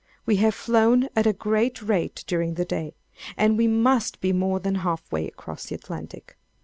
[0.25, 2.95] We have flown at a great rate during the day,
[3.37, 6.39] and we must be more than half way across the Atlantic.